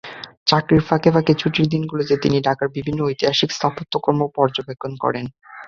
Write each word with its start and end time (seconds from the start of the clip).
চাকরির 0.47 0.81
ফাঁকে 0.81 1.09
ফাঁকে 1.11 1.33
ছুটির 1.33 1.67
দিনগুলোতে 1.73 2.13
তিনি 2.17 2.37
ঢাকার 2.41 2.67
বিভিন্ন 2.75 2.99
ঐতিহাসিক 3.03 3.49
স্থাপত্যকর্ম 3.51 4.21
পর্যবেক্ষণ 4.37 4.91
করেন। 5.03 5.25